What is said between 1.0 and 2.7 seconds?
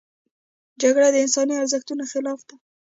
د انساني ارزښتونو خلاف ده